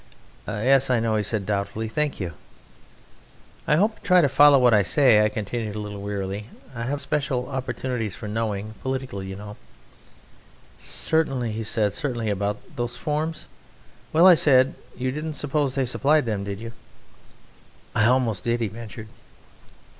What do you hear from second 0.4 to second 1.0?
"Yes, I